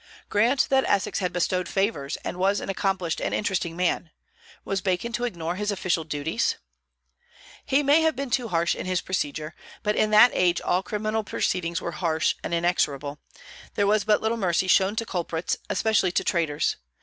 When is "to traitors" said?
16.13-16.77